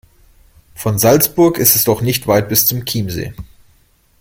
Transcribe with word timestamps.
Von 0.73 0.97
Salzburg 0.97 1.59
ist 1.59 1.75
es 1.75 1.83
doch 1.83 2.01
nicht 2.01 2.25
weit 2.27 2.49
bis 2.49 2.65
zum 2.65 2.85
Chiemsee. 2.85 3.35